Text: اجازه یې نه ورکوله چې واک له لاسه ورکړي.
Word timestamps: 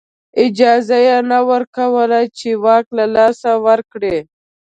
اجازه 0.45 0.97
یې 1.07 1.17
نه 1.31 1.39
ورکوله 1.49 2.19
چې 2.37 2.49
واک 2.63 2.85
له 2.97 3.05
لاسه 3.15 3.51
ورکړي. 3.67 4.17